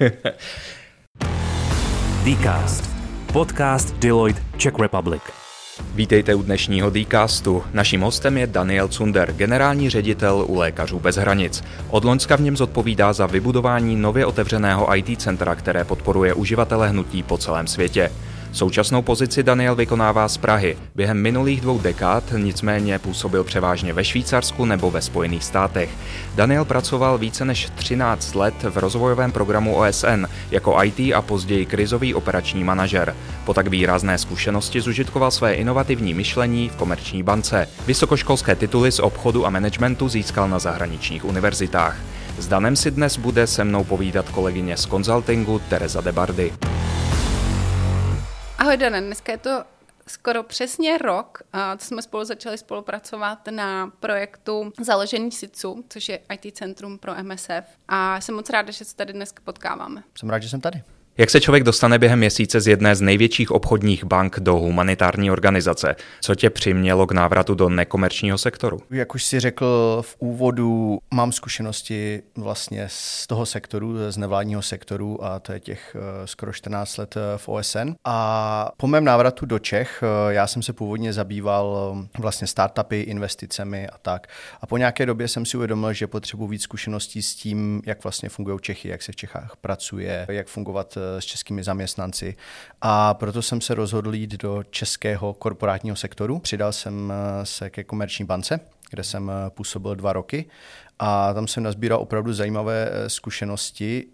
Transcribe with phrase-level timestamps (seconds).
[2.24, 2.90] Dcast.
[3.32, 5.22] Podcast Deloitte Czech Republic.
[5.94, 7.62] Vítejte u dnešního Dcastu.
[7.72, 11.64] Naším hostem je Daniel Cunder, generální ředitel u Lékařů bez hranic.
[11.90, 17.22] Od Loňska v něm zodpovídá za vybudování nově otevřeného IT centra, které podporuje uživatele hnutí
[17.22, 18.10] po celém světě.
[18.52, 20.76] Současnou pozici Daniel vykonává z Prahy.
[20.94, 25.90] Během minulých dvou dekád nicméně působil převážně ve Švýcarsku nebo ve Spojených státech.
[26.34, 32.14] Daniel pracoval více než 13 let v rozvojovém programu OSN jako IT a později krizový
[32.14, 33.16] operační manažer.
[33.44, 37.68] Po tak výrazné zkušenosti zužitkoval své inovativní myšlení v komerční bance.
[37.86, 41.96] Vysokoškolské tituly z obchodu a managementu získal na zahraničních univerzitách.
[42.38, 46.52] S Danem si dnes bude se mnou povídat kolegyně z konzultingu Teresa Debardy.
[48.60, 49.64] Ahoj Dane, dneska je to
[50.06, 51.42] skoro přesně rok,
[51.78, 57.64] co jsme spolu začali spolupracovat na projektu založení SICU, což je IT centrum pro MSF.
[57.88, 60.02] A jsem moc ráda, že se tady dneska potkáváme.
[60.18, 60.82] Jsem rád, že jsem tady.
[61.20, 65.96] Jak se člověk dostane během měsíce z jedné z největších obchodních bank do humanitární organizace?
[66.20, 68.80] Co tě přimělo k návratu do nekomerčního sektoru?
[68.90, 75.24] Jak už si řekl v úvodu, mám zkušenosti vlastně z toho sektoru, z nevládního sektoru
[75.24, 77.92] a to je těch eh, skoro 14 let eh, v OSN.
[78.04, 83.88] A po mém návratu do Čech, eh, já jsem se původně zabýval vlastně startupy, investicemi
[83.88, 84.26] a tak.
[84.60, 88.28] A po nějaké době jsem si uvědomil, že potřebuji víc zkušeností s tím, jak vlastně
[88.28, 92.36] fungují Čechy, jak se v Čechách pracuje, jak fungovat s českými zaměstnanci.
[92.80, 96.38] A proto jsem se rozhodl jít do českého korporátního sektoru.
[96.38, 100.44] Přidal jsem eh, se ke komerční bance, kde jsem eh, působil dva roky
[100.98, 104.06] a tam jsem nazbíral opravdu zajímavé eh, zkušenosti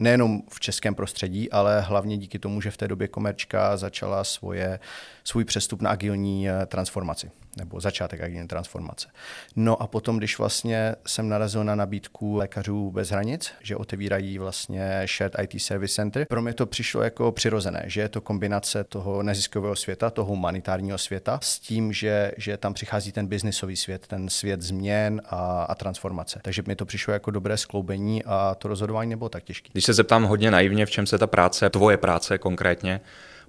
[0.00, 4.80] nejenom v českém prostředí, ale hlavně díky tomu, že v té době komerčka začala svoje,
[5.24, 9.08] svůj přestup na agilní transformaci nebo začátek agilní transformace.
[9.56, 15.02] No a potom, když vlastně jsem narazil na nabídku lékařů bez hranic, že otevírají vlastně
[15.06, 19.22] Shared IT Service Center, pro mě to přišlo jako přirozené, že je to kombinace toho
[19.22, 24.28] neziskového světa, toho humanitárního světa s tím, že, že tam přichází ten biznisový svět, ten
[24.28, 26.40] svět změn a, a transformace.
[26.42, 29.68] Takže mi to přišlo jako dobré skloubení a to rozhodování nebylo tak těžké.
[29.72, 33.00] Když se zeptám hodně naivně, v čem se ta práce, tvoje práce konkrétně,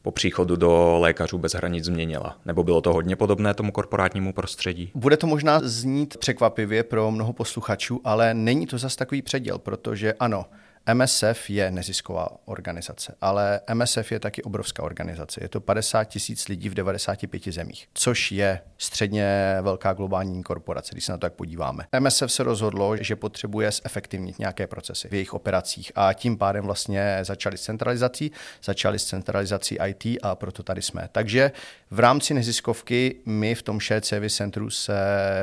[0.02, 2.38] po příchodu do lékařů bez hranic změnila?
[2.46, 4.92] Nebo bylo to hodně podobné tomu korporátnímu prostředí?
[4.96, 10.14] Bude to možná znít překvapivě pro mnoho posluchačů, ale není to zas takový předěl, protože
[10.14, 10.46] ano,
[10.94, 15.40] MSF je nezisková organizace, ale MSF je taky obrovská organizace.
[15.44, 21.06] Je to 50 tisíc lidí v 95 zemích, což je středně velká globální korporace, když
[21.06, 21.86] se na to tak podíváme.
[22.00, 27.20] MSF se rozhodlo, že potřebuje zefektivnit nějaké procesy v jejich operacích a tím pádem vlastně
[27.22, 28.32] začali s centralizací,
[28.64, 31.10] začali s centralizací IT a proto tady jsme.
[31.12, 31.52] Takže
[31.92, 34.94] v rámci neziskovky my v tom Shared Service Centru se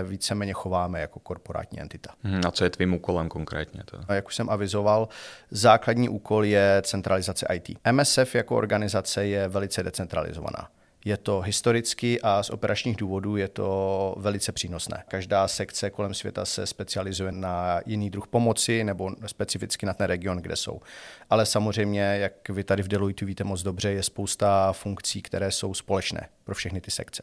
[0.02, 2.10] víceméně chováme jako korporátní entita.
[2.22, 3.82] Hmm, a co je tvým úkolem konkrétně?
[3.84, 3.98] To?
[4.08, 5.08] A jak už jsem avizoval,
[5.50, 7.78] základní úkol je centralizace IT.
[7.92, 10.68] MSF jako organizace je velice decentralizovaná.
[11.04, 15.04] Je to historicky a z operačních důvodů je to velice přínosné.
[15.08, 20.38] Každá sekce kolem světa se specializuje na jiný druh pomoci nebo specificky na ten region,
[20.38, 20.80] kde jsou.
[21.30, 25.74] Ale samozřejmě, jak vy tady v Deloitte víte moc dobře, je spousta funkcí, které jsou
[25.74, 27.22] společné pro všechny ty sekce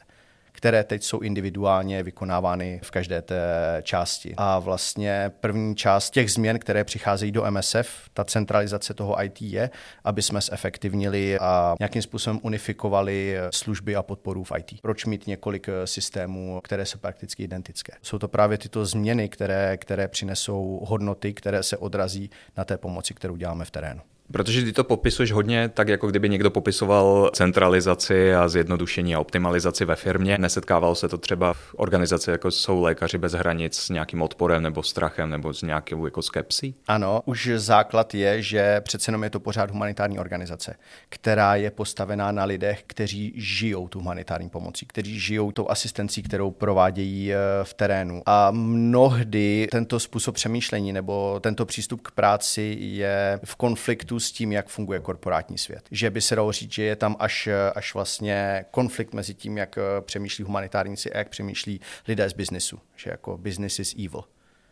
[0.53, 3.41] které teď jsou individuálně vykonávány v každé té
[3.83, 4.33] části.
[4.37, 9.69] A vlastně první část těch změn, které přicházejí do MSF, ta centralizace toho IT je,
[10.03, 14.81] aby jsme zefektivnili a nějakým způsobem unifikovali služby a podporu v IT.
[14.81, 17.93] Proč mít několik systémů, které jsou prakticky identické?
[18.01, 23.13] Jsou to právě tyto změny, které, které přinesou hodnoty, které se odrazí na té pomoci,
[23.13, 24.01] kterou děláme v terénu.
[24.31, 29.85] Protože ty to popisuješ hodně tak, jako kdyby někdo popisoval centralizaci a zjednodušení a optimalizaci
[29.85, 30.37] ve firmě.
[30.37, 34.83] Nesetkávalo se to třeba v organizaci, jako jsou lékaři bez hranic s nějakým odporem nebo
[34.83, 36.75] strachem nebo s nějakou jako skepsí?
[36.87, 40.75] Ano, už základ je, že přece jenom je to pořád humanitární organizace,
[41.09, 46.51] která je postavená na lidech, kteří žijou tu humanitární pomocí, kteří žijou tou asistencí, kterou
[46.51, 48.21] provádějí eh, v terénu.
[48.25, 54.51] A mnohdy tento způsob přemýšlení nebo tento přístup k práci je v konfliktu s tím,
[54.51, 55.83] jak funguje korporátní svět.
[55.91, 59.77] Že by se dalo říct, že je tam až, až vlastně konflikt mezi tím, jak
[59.77, 62.79] eh, přemýšlí humanitárníci a jak přemýšlí lidé z biznesu.
[62.95, 64.23] Že jako business is evil.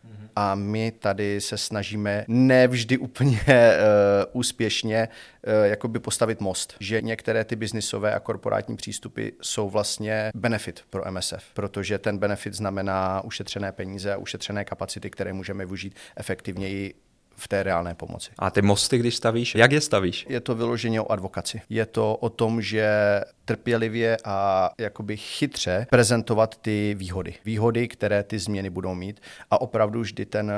[0.04, 0.28] Mhm.
[0.36, 3.46] A my tady se snažíme nevždy úplně uh,
[4.32, 10.84] úspěšně uh, jakoby postavit most, že některé ty biznisové a korporátní přístupy jsou vlastně benefit
[10.90, 16.94] pro MSF, protože ten benefit znamená ušetřené peníze a ušetřené kapacity, které můžeme využít efektivněji
[17.36, 18.30] v té reálné pomoci.
[18.38, 20.26] A ty mosty, když stavíš, jak je stavíš?
[20.28, 21.62] Je to vyloženě o advokaci.
[21.68, 22.90] Je to o tom, že
[23.44, 27.34] trpělivě a jakoby chytře prezentovat ty výhody.
[27.44, 29.20] Výhody, které ty změny budou mít
[29.50, 30.54] a opravdu vždy ten eh,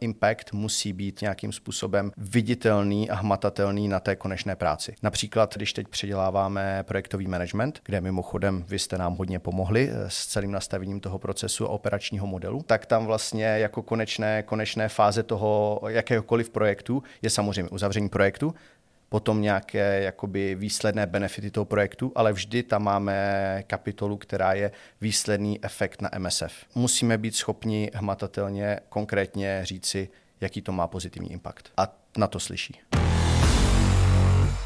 [0.00, 4.94] impact musí být nějakým způsobem viditelný a hmatatelný na té konečné práci.
[5.02, 10.26] Například, když teď předěláváme projektový management, kde mimochodem vy jste nám hodně pomohli eh, s
[10.26, 15.80] celým nastavením toho procesu a operačního modelu, tak tam vlastně jako konečné, konečné fáze toho
[16.18, 18.54] jakéhokoliv projektu je samozřejmě uzavření projektu,
[19.08, 24.70] potom nějaké jakoby výsledné benefity toho projektu, ale vždy tam máme kapitolu, která je
[25.00, 26.52] výsledný efekt na MSF.
[26.74, 30.08] Musíme být schopni hmatatelně konkrétně říci,
[30.40, 31.72] jaký to má pozitivní impact.
[31.76, 31.88] A
[32.18, 32.80] na to slyší.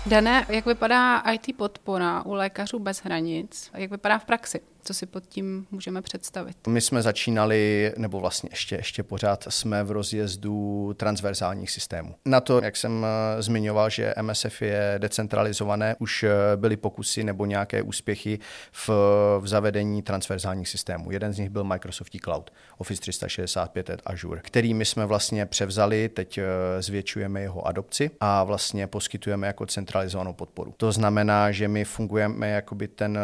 [0.07, 3.71] Dané, jak vypadá IT podpora u lékařů bez hranic?
[3.75, 4.61] Jak vypadá v praxi?
[4.85, 6.57] Co si pod tím můžeme představit?
[6.67, 12.15] My jsme začínali, nebo vlastně ještě, ještě pořád jsme v rozjezdu transverzálních systémů.
[12.25, 17.47] Na to, jak jsem eh, zmiňoval, že MSF je decentralizované, už eh, byly pokusy nebo
[17.47, 18.39] nějaké úspěchy
[18.73, 18.89] v,
[19.41, 21.11] v zavedení transverzálních systémů.
[21.11, 26.39] Jeden z nich byl Microsoft Cloud, Office 365 Azure, který my jsme vlastně převzali, teď
[26.39, 26.45] eh,
[26.83, 30.75] zvětšujeme jeho adopci a vlastně poskytujeme jako centralizovanou podporu.
[30.77, 33.19] To znamená, že my fungujeme jakoby ten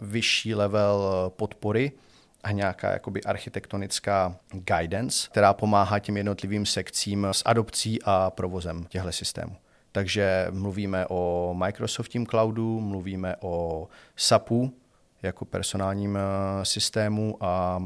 [0.00, 1.92] vyšší level podpory
[2.42, 9.12] a nějaká jakoby architektonická guidance, která pomáhá těm jednotlivým sekcím s adopcí a provozem těchto
[9.12, 9.56] systémů.
[9.92, 14.72] Takže mluvíme o Microsoftím cloudu, mluvíme o SAPu
[15.22, 17.82] jako personálním eh, systému a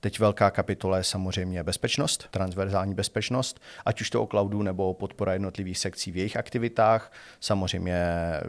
[0.00, 5.32] Teď velká kapitola je samozřejmě bezpečnost, transverzální bezpečnost, ať už to o cloudu nebo podpora
[5.32, 8.40] jednotlivých sekcí v jejich aktivitách, samozřejmě eh,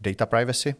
[0.00, 0.74] data privacy,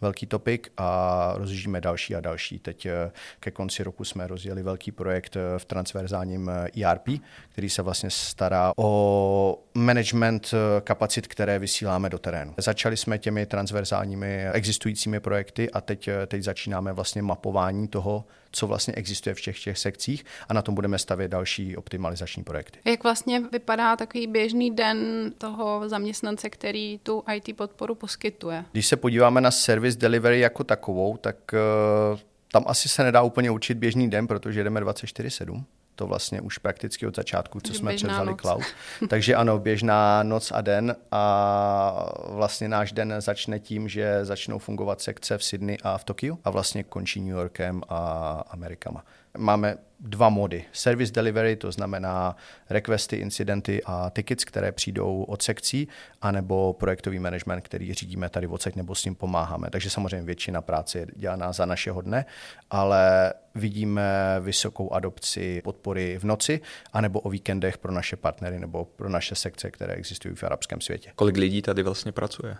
[0.00, 2.58] velký topik a rozjíždíme další a další.
[2.58, 3.10] Teď eh,
[3.40, 6.50] ke konci roku jsme rozjeli velký projekt eh, v transverzálním
[6.84, 7.18] ERP, eh,
[7.48, 12.54] který se vlastně stará o management kapacit, které vysíláme do terénu.
[12.58, 18.24] Začali jsme těmi transverzálními existujícími projekty a teď, teď začínáme vlastně mapování toho,
[18.54, 22.78] co vlastně existuje v těch, těch sekcích a na tom budeme stavět další optimalizační projekty.
[22.84, 28.64] Jak vlastně vypadá takový běžný den toho zaměstnance, který tu IT podporu poskytuje?
[28.72, 31.36] Když se podíváme na service delivery jako takovou, tak
[32.12, 32.18] uh,
[32.52, 37.06] tam asi se nedá úplně učit běžný den, protože jdeme 24-7 to vlastně už prakticky
[37.06, 38.40] od začátku, co jsme převzali noc.
[38.40, 38.62] cloud.
[39.08, 45.00] Takže ano, běžná noc a den a vlastně náš den začne tím, že začnou fungovat
[45.00, 47.98] sekce v Sydney a v Tokiu a vlastně končí New Yorkem a
[48.50, 49.04] Amerikama.
[49.38, 50.64] Máme dva mody.
[50.72, 52.36] Service delivery, to znamená
[52.70, 55.88] requesty, incidenty a tickets, které přijdou od sekcí,
[56.22, 59.70] anebo projektový management, který řídíme tady odsaď nebo s ním pomáháme.
[59.70, 62.24] Takže samozřejmě většina práce je dělaná za našeho dne,
[62.70, 66.60] ale vidíme vysokou adopci podpory v noci,
[66.92, 71.12] anebo o víkendech pro naše partnery nebo pro naše sekce, které existují v arabském světě.
[71.16, 72.56] Kolik lidí tady vlastně pracuje?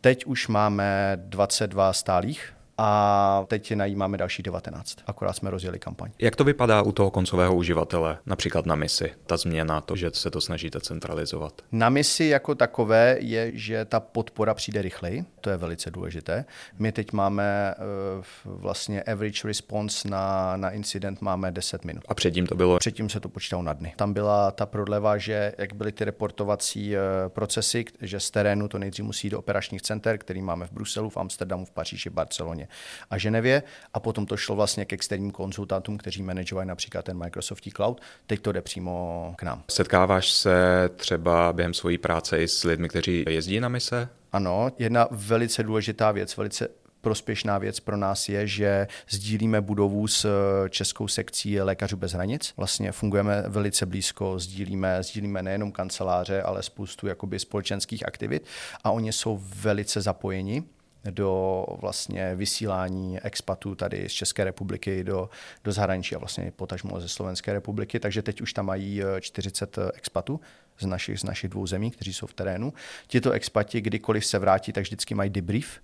[0.00, 4.96] Teď už máme 22 stálých a teď najímáme další 19.
[5.06, 6.10] Akorát jsme rozjeli kampaň.
[6.18, 10.30] Jak to vypadá u toho koncového uživatele, například na misi, ta změna, to, že se
[10.30, 11.62] to snažíte centralizovat?
[11.72, 16.44] Na misi jako takové je, že ta podpora přijde rychleji, to je velice důležité.
[16.78, 18.24] My teď máme uh,
[18.60, 22.04] vlastně average response na, na incident máme 10 minut.
[22.08, 22.78] A předtím to bylo?
[22.78, 23.94] Předtím se to počítalo na dny.
[23.96, 28.78] Tam byla ta prodleva, že jak byly ty reportovací uh, procesy, že z terénu to
[28.78, 32.61] nejdřív musí do operačních center, který máme v Bruselu, v Amsterdamu, v Paříži, v Barceloně
[33.10, 33.62] a Ženevě
[33.94, 38.00] a potom to šlo vlastně k externím konzultantům, kteří manažovají například ten Microsoft Cloud.
[38.26, 39.62] Teď to jde přímo k nám.
[39.70, 40.54] Setkáváš se
[40.96, 44.08] třeba během svojí práce i s lidmi, kteří jezdí na mise?
[44.32, 46.68] Ano, jedna velice důležitá věc, velice
[47.00, 50.26] prospěšná věc pro nás je, že sdílíme budovu s
[50.68, 52.54] českou sekcí Lékařů bez hranic.
[52.56, 58.46] Vlastně fungujeme velice blízko, sdílíme, sdílíme nejenom kanceláře, ale spoustu jakoby společenských aktivit
[58.84, 60.62] a oni jsou velice zapojeni
[61.10, 65.30] do vlastně vysílání expatů tady z České republiky do,
[65.64, 68.00] do zahraničí a vlastně potažmo ze Slovenské republiky.
[68.00, 70.40] Takže teď už tam mají 40 eh, expatů
[70.78, 72.72] z našich, z našich dvou zemí, kteří jsou v terénu.
[73.06, 75.80] Tito expati, kdykoliv se vrátí, tak vždycky mají debrief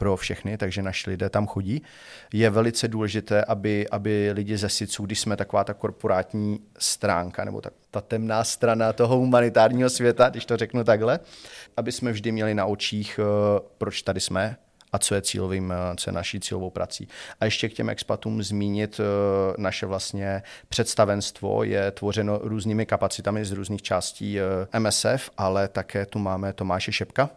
[0.00, 1.82] pro všechny, takže naši lidé tam chodí.
[2.32, 7.60] Je velice důležité, aby, aby lidi ze SICu, když jsme taková ta korporátní stránka, nebo
[7.60, 11.20] ta, ta temná strana toho humanitárního světa, když to řeknu takhle,
[11.76, 14.56] aby jsme vždy měli na očích, eh, proč tady jsme,
[14.92, 17.08] a co je cílovým, eh, co je naší cílovou prací.
[17.40, 19.04] A ještě k těm expatům zmínit eh,
[19.58, 24.38] naše vlastně představenstvo je tvořeno různými kapacitami z různých částí
[24.78, 27.30] MSF, ale také tu máme Tomáše Šepka,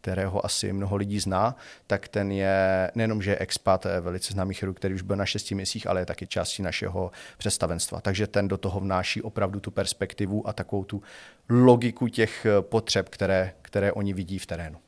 [0.00, 4.54] kterého asi mnoho lidí zná, tak ten je nejenom, že je expat, je velice známý
[4.54, 8.00] chirurg, který už byl na šesti měsících, ale je taky částí našeho představenstva.
[8.00, 11.02] Takže ten do toho vnáší opravdu tu perspektivu a takovou tu
[11.48, 14.78] logiku těch potřeb, které, které oni vidí v terénu.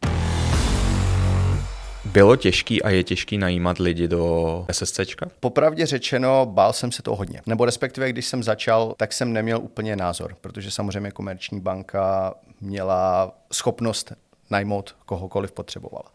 [2.05, 5.27] Bylo těžký a je těžký najímat lidi do SSCčka?
[5.41, 7.41] Popravdě řečeno, bál jsem se toho hodně.
[7.47, 13.33] Nebo respektive, když jsem začal, tak jsem neměl úplně názor, protože samozřejmě komerční banka měla
[13.53, 14.13] schopnost
[14.51, 16.13] najmout kohokoliv potřebovala.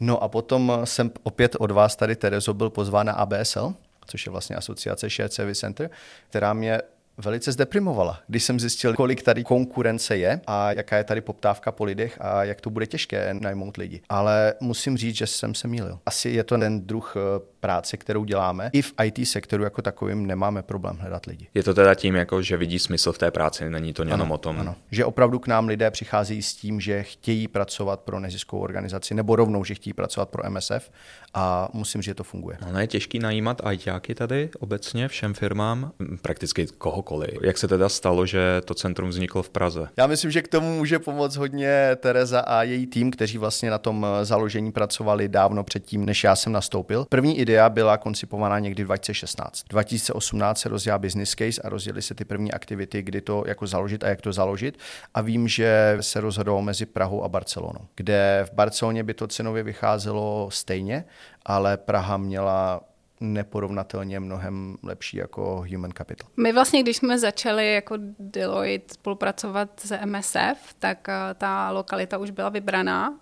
[0.00, 3.74] No a potom jsem opět od vás tady, Terezo, byl pozván na ABSL,
[4.06, 5.90] což je vlastně asociace Shared Service Center,
[6.28, 6.80] která mě
[7.18, 11.84] velice zdeprimovala, když jsem zjistil, kolik tady konkurence je a jaká je tady poptávka po
[11.84, 14.00] lidech a jak to bude těžké najmout lidi.
[14.08, 15.98] Ale musím říct, že jsem se mýlil.
[16.06, 17.20] Asi je to ten druh eh,
[17.66, 18.70] práce, kterou děláme.
[18.72, 21.46] I v IT sektoru jako takovým nemáme problém hledat lidi.
[21.54, 24.34] Je to teda tím, jako, že vidí smysl v té práci, není to jenom ano,
[24.34, 24.60] o tom.
[24.60, 24.74] Ano.
[24.90, 29.36] Že opravdu k nám lidé přicházejí s tím, že chtějí pracovat pro neziskovou organizaci, nebo
[29.36, 30.90] rovnou, že chtějí pracovat pro MSF
[31.34, 32.58] a musím říct, že to funguje.
[32.72, 35.92] No, je těžký najímat ITáky tady obecně všem firmám,
[36.22, 37.30] prakticky kohokoliv.
[37.42, 39.88] Jak se teda stalo, že to centrum vzniklo v Praze?
[39.96, 43.78] Já myslím, že k tomu může pomoct hodně Tereza a její tým, kteří vlastně na
[43.78, 47.06] tom založení pracovali dávno předtím, než já jsem nastoupil.
[47.08, 49.64] První idea byla koncipovaná někdy 2016.
[49.68, 54.04] 2018 se rozjela business case a rozjeli se ty první aktivity, kdy to jako založit
[54.04, 54.78] a jak to založit.
[55.14, 59.62] A vím, že se rozhodlo mezi Prahou a Barcelonou, kde v Barceloně by to cenově
[59.62, 61.04] vycházelo stejně,
[61.44, 62.80] ale Praha měla
[63.20, 66.30] neporovnatelně mnohem lepší jako human capital.
[66.36, 72.30] My vlastně, když jsme začali jako Deloitte spolupracovat s MSF, tak uh, ta lokalita už
[72.30, 73.10] byla vybraná.
[73.10, 73.16] Uh,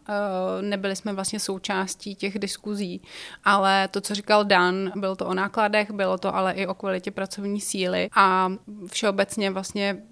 [0.60, 3.02] nebyli jsme vlastně součástí těch diskuzí,
[3.44, 7.10] ale to, co říkal Dan, bylo to o nákladech, bylo to ale i o kvalitě
[7.10, 8.52] pracovní síly a
[8.86, 10.02] všeobecně vlastně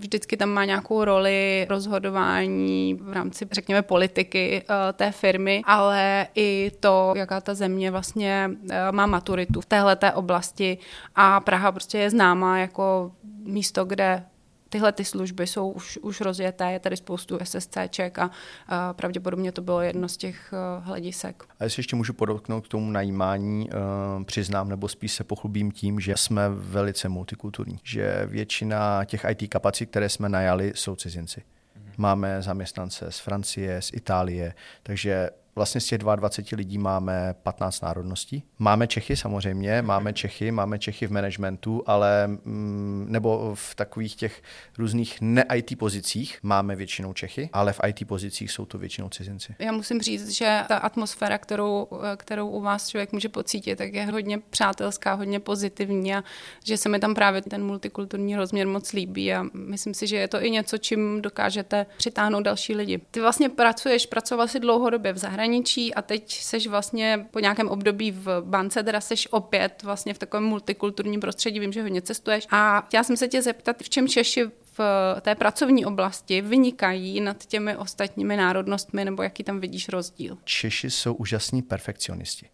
[0.00, 6.72] vždycky tam má nějakou roli rozhodování v rámci, řekněme, politiky uh, té firmy, ale i
[6.80, 10.78] to, jaká ta země vlastně uh, má maturitu v téhle oblasti.
[11.14, 13.12] A Praha prostě je známá jako
[13.44, 14.24] místo, kde
[14.70, 18.30] tyhle ty služby jsou už, už rozjeté, je tady spoustu SSCček a,
[18.66, 21.44] a pravděpodobně to bylo jedno z těch uh, hledisek.
[21.60, 26.00] A jestli ještě můžu podotknout k tomu najímání, uh, přiznám nebo spíš se pochlubím tím,
[26.00, 31.42] že jsme velice multikulturní, že většina těch IT kapacit, které jsme najali, jsou cizinci.
[31.76, 31.92] Mhm.
[31.98, 38.42] Máme zaměstnance z Francie, z Itálie, takže Vlastně z těch 22 lidí máme 15 národností.
[38.58, 44.42] Máme Čechy samozřejmě, máme Čechy, máme Čechy v managementu, ale mm, nebo v takových těch
[44.78, 49.54] různých ne-IT pozicích máme většinou Čechy, ale v IT pozicích jsou to většinou cizinci.
[49.58, 54.06] Já musím říct, že ta atmosféra, kterou, kterou u vás člověk může pocítit, tak je
[54.06, 56.24] hodně přátelská, hodně pozitivní a
[56.64, 60.28] že se mi tam právě ten multikulturní rozměr moc líbí a myslím si, že je
[60.28, 63.00] to i něco, čím dokážete přitáhnout další lidi.
[63.10, 67.68] Ty vlastně pracuješ, pracoval si dlouhodobě v zahraničí, zahraničí a teď seš vlastně po nějakém
[67.68, 72.46] období v bance, teda seš opět vlastně v takovém multikulturním prostředí, vím, že hodně cestuješ.
[72.50, 77.46] A chtěla jsem se tě zeptat, v čem Češi v té pracovní oblasti vynikají nad
[77.46, 80.38] těmi ostatními národnostmi, nebo jaký tam vidíš rozdíl?
[80.44, 82.46] Češi jsou úžasní perfekcionisti.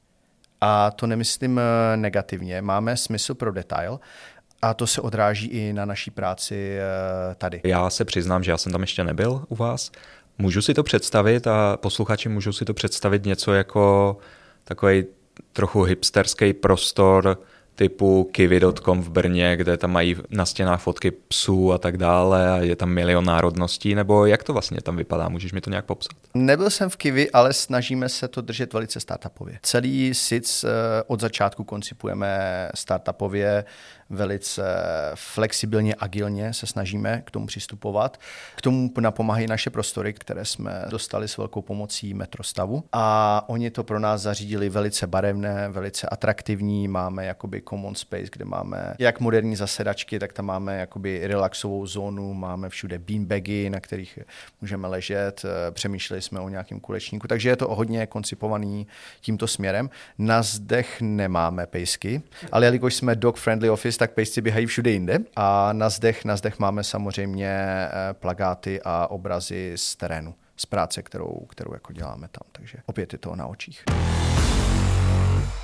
[0.60, 2.62] A to nemyslím eh, negativně.
[2.62, 4.00] Máme smysl pro detail,
[4.62, 7.60] a to se odráží i na naší práci eh, tady.
[7.64, 9.90] Já se přiznám, že já jsem tam ještě nebyl u vás,
[10.38, 14.16] Můžu si to představit a posluchači můžou si to představit něco jako
[14.64, 15.04] takový
[15.52, 17.38] trochu hipsterský prostor
[17.76, 22.56] typu kiwi.com v Brně, kde tam mají na stěnách fotky psů a tak dále a
[22.56, 25.28] je tam milion národností, nebo jak to vlastně tam vypadá?
[25.28, 26.12] Můžeš mi to nějak popsat?
[26.34, 29.58] Nebyl jsem v Kiwi, ale snažíme se to držet velice startupově.
[29.62, 30.68] Celý SIC eh,
[31.06, 33.64] od začátku koncipujeme startupově,
[34.10, 34.62] velice
[35.14, 38.20] flexibilně, agilně se snažíme k tomu přistupovat.
[38.56, 43.84] K tomu napomáhají naše prostory, které jsme dostali s velkou pomocí Metrostavu a oni to
[43.84, 46.88] pro nás zařídili velice barevné, velice atraktivní.
[46.88, 52.34] Máme jakoby common space, kde máme jak moderní zasedačky, tak tam máme jakoby relaxovou zónu,
[52.34, 54.18] máme všude beanbagy, na kterých
[54.60, 58.86] můžeme ležet, přemýšleli jsme o nějakém kulečníku, takže je to hodně koncipovaný
[59.20, 59.90] tímto směrem.
[60.18, 65.18] Na zdech nemáme pejsky, ale jelikož jsme dog friendly office, tak pejsci běhají všude jinde.
[65.36, 71.02] A na zdech, na zdech máme samozřejmě eh, plagáty a obrazy z terénu, z práce,
[71.02, 72.48] kterou, kterou jako děláme tam.
[72.52, 73.84] Takže opět je to na očích.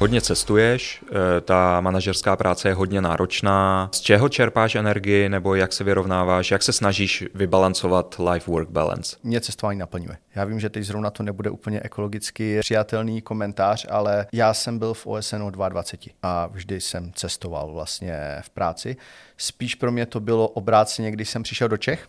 [0.03, 3.89] Hodně cestuješ, eh, ta manažerská práce je hodně náročná.
[3.93, 9.17] Z čeho čerpáš energii nebo jak se vyrovnáváš, jak se snažíš vybalancovat life-work balance?
[9.23, 10.17] Mě cestování naplňuje.
[10.35, 14.95] Já vím, že teď zrovna to nebude úplně ekologicky přijatelný komentář, ale já jsem byl
[14.95, 18.97] v OSN 22 a vždy jsem cestoval vlastně v práci.
[19.37, 22.09] Spíš pro mě to bylo obráceně, když jsem přišel do Čech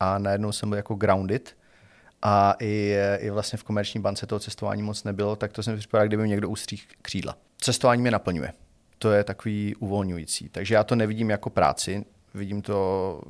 [0.00, 1.54] a najednou jsem byl jako grounded,
[2.24, 6.06] a i, i vlastně v komerční bance toho cestování moc nebylo, tak to jsem připadal,
[6.06, 7.36] kdyby někdo ustříh křídla.
[7.58, 8.52] Cestování mě naplňuje.
[8.98, 10.48] To je takový uvolňující.
[10.48, 12.04] Takže já to nevidím jako práci,
[12.34, 13.20] vidím to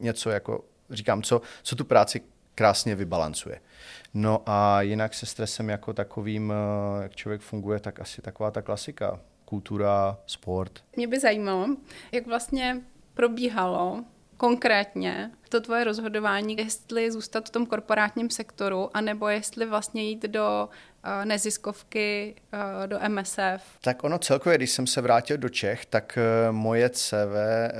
[0.00, 2.20] něco jako, říkám, co, co tu práci
[2.54, 3.60] krásně vybalancuje.
[4.14, 8.62] No a jinak se stresem jako takovým, eh, jak člověk funguje, tak asi taková ta
[8.62, 9.20] klasika.
[9.44, 10.84] Kultura, sport.
[10.96, 11.76] Mě by zajímalo,
[12.12, 12.80] jak vlastně
[13.14, 14.04] probíhalo
[14.42, 20.68] konkrétně to tvoje rozhodování, jestli zůstat v tom korporátním sektoru, anebo jestli vlastně jít do
[20.68, 23.62] uh, neziskovky, uh, do MSF?
[23.80, 26.18] Tak ono celkově, když jsem se vrátil do Čech, tak
[26.48, 27.34] uh, moje CV,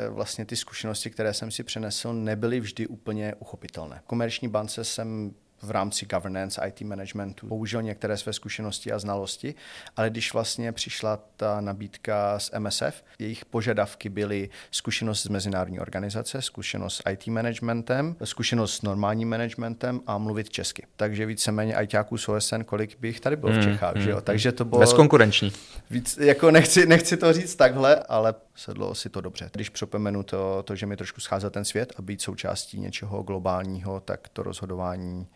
[0.09, 4.00] vlastně ty zkušenosti, které jsem si přenesl, nebyly vždy úplně uchopitelné.
[4.04, 9.54] V komerční bance jsem v rámci governance, IT managementu použil některé své zkušenosti a znalosti,
[9.97, 16.42] ale když vlastně přišla ta nabídka z MSF, jejich požadavky byly zkušenost z mezinárodní organizace,
[16.42, 20.87] zkušenost s IT managementem, zkušenost s normálním managementem a mluvit česky.
[20.97, 24.16] Takže víceméně ITáků z OSN, kolik bych tady byl v hmm, Čechách, mm, že jo?
[24.16, 24.25] Hmm.
[24.25, 24.81] Takže to bylo...
[24.81, 25.52] Bezkonkurenční.
[25.90, 29.50] Víc, jako nechci, nechci to říct takhle, ale sedlo si to dobře.
[29.52, 34.00] Když připomenu to, to, že mi trošku scházel ten svět a být součástí něčeho globálního,
[34.00, 35.26] tak to rozhodování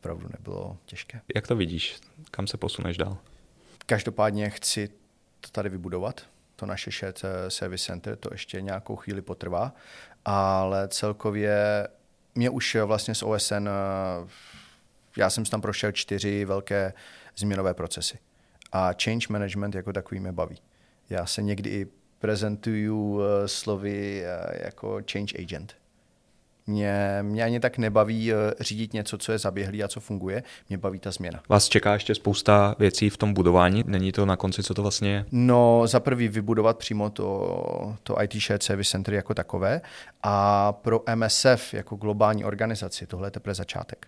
[0.00, 1.20] opravdu nebylo těžké.
[1.34, 2.00] Jak to vidíš?
[2.30, 3.18] Kam se posuneš dál?
[3.86, 4.88] Každopádně chci
[5.40, 6.20] to tady vybudovat.
[6.56, 9.72] To naše shared service center, to ještě nějakou chvíli potrvá,
[10.24, 11.88] ale celkově
[12.34, 13.68] mě už vlastně z OSN,
[15.16, 16.92] já jsem tam prošel čtyři velké
[17.36, 18.18] změnové procesy.
[18.72, 20.58] A change management jako takový mě baví.
[21.10, 21.86] Já se někdy i
[22.18, 25.79] prezentuju eh, slovy eh, jako change agent.
[26.70, 30.42] Mě, mě ani tak nebaví eh, řídit něco, co je zaběhlý a co funguje.
[30.68, 31.40] Mě baví ta změna.
[31.48, 33.84] Vás čeká ještě spousta věcí v tom budování?
[33.86, 35.24] Není to na konci, co to vlastně je?
[35.32, 39.80] No, za prvý vybudovat přímo to, to IT Shared Service Center jako takové
[40.22, 44.06] a pro MSF jako globální organizaci tohle je teprve začátek.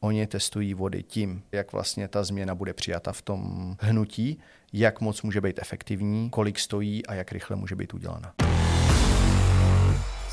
[0.00, 4.40] Oni testují vody tím, jak vlastně ta změna bude přijata v tom hnutí,
[4.72, 8.34] jak moc může být efektivní, kolik stojí a jak rychle může být udělána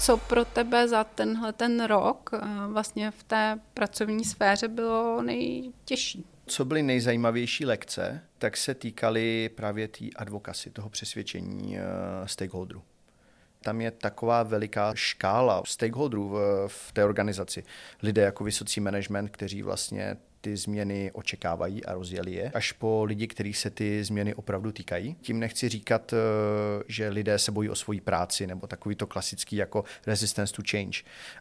[0.01, 6.25] co pro tebe za tenhle ten rok eh, vlastně v té pracovní sféře bylo nejtěžší?
[6.45, 11.81] Co byly nejzajímavější lekce, tak se týkaly právě té advokasy, toho přesvědčení uh,
[12.25, 12.83] stakeholderů.
[13.63, 17.63] Tam je taková veliká škála stakeholderů v, v té organizaci.
[18.03, 23.27] Lidé jako vysocí management, kteří vlastně ty změny očekávají a rozjeli je, až po lidi,
[23.27, 25.15] kterých se ty změny opravdu týkají.
[25.21, 26.17] Tím nechci říkat, eh,
[26.87, 30.99] že lidé se bojí o svoji práci nebo takový to klasický jako resistance to change,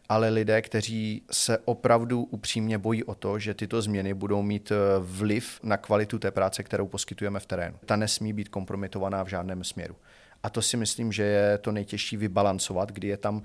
[0.08, 4.76] ale lidé, kteří se opravdu upřímně bojí o to, že tyto změny budou mít eh,
[4.98, 7.76] vliv na kvalitu té práce, kterou poskytujeme v terénu.
[7.86, 9.96] Ta nesmí být kompromitovaná v žádném směru.
[10.42, 13.42] A to si myslím, že je to nejtěžší vybalancovat, kdy je tam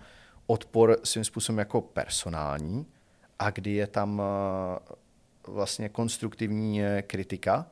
[0.47, 2.85] odpor svým způsobem jako personální
[3.39, 4.95] a kdy je tam eh,
[5.47, 7.65] vlastně konstruktivní kritika,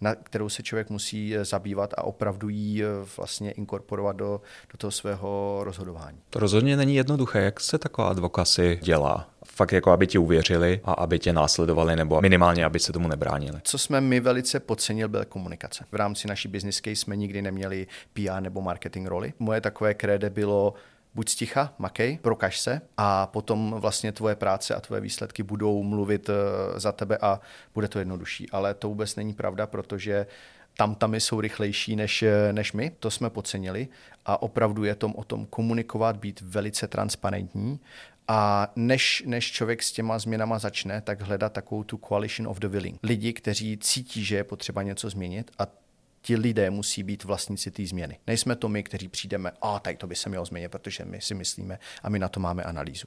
[0.00, 4.40] na kterou se člověk musí eh, zabývat a opravdu ji eh, vlastně inkorporovat do,
[4.72, 6.18] do toho svého rozhodování.
[6.30, 7.40] To rozhodně není jednoduché.
[7.40, 9.28] Jak se taková advokasy dělá?
[9.44, 13.60] Fakt jako, aby ti uvěřili a aby tě následovali, nebo minimálně, aby se tomu nebránili.
[13.64, 15.84] Co jsme my velice podcenili, byla komunikace.
[15.92, 19.32] V rámci naší business case jsme nikdy neměli PR nebo marketing roli.
[19.38, 20.74] Moje takové kréde bylo
[21.18, 26.30] buď sticha, makej, prokaž se a potom vlastně tvoje práce a tvoje výsledky budou mluvit
[26.30, 27.40] eh, za tebe a
[27.74, 28.50] bude to jednodušší.
[28.50, 30.26] Ale to vůbec není pravda, protože
[30.76, 33.88] tam tam jsou rychlejší než, eh, než my, to jsme podcenili
[34.26, 37.80] a opravdu je tom o tom komunikovat, být velice transparentní
[38.28, 42.68] a než, než člověk s těma změnama začne, tak hledat takovou tu coalition of the
[42.68, 42.98] willing.
[43.02, 45.66] Lidi, kteří cítí, že je potřeba něco změnit a
[46.28, 48.18] ti lidé musí být vlastníci té změny.
[48.26, 51.34] Nejsme to my, kteří přijdeme, a tak to by se mělo změnit, protože my si
[51.34, 53.06] myslíme a my na to máme analýzu.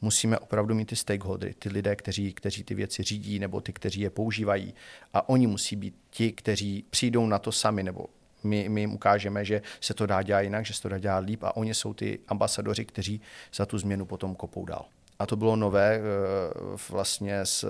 [0.00, 4.00] Musíme opravdu mít ty stakeholdery, ty lidé, kteří, kteří ty věci řídí nebo ty, kteří
[4.00, 4.74] je používají.
[5.14, 8.06] A oni musí být ti, kteří přijdou na to sami nebo
[8.44, 11.24] my, my jim ukážeme, že se to dá dělat jinak, že se to dá dělat
[11.24, 13.20] líp a oni jsou ty ambasadoři, kteří
[13.54, 14.84] za tu změnu potom kopou dál.
[15.22, 16.00] A to bylo nové eh,
[16.90, 17.64] vlastně z,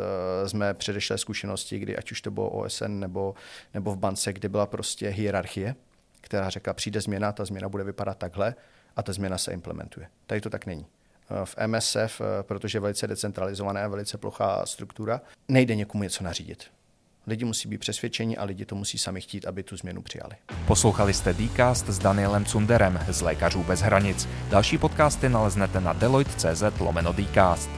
[0.45, 3.35] z mé předešlé zkušenosti, kdy ať už to bylo OSN nebo,
[3.75, 5.75] nebo v bance, kde byla prostě hierarchie,
[6.21, 8.55] která řekla, přijde změna, ta změna bude vypadat takhle
[8.97, 10.07] a ta změna se implementuje.
[10.27, 10.87] Tady to tak není.
[11.31, 16.65] Eh, v MSF, eh, protože je velice decentralizovaná velice plochá struktura, nejde někomu něco nařídit.
[17.27, 20.35] Lidi musí být přesvědčeni a lidi to musí sami chtít, aby tu změnu přijali.
[20.67, 24.29] Poslouchali jste Dcast s Danielem Cunderem z Lékařů bez hranic.
[24.51, 27.71] Další podcasty naleznete na deloitte.cz lomeno Dcast.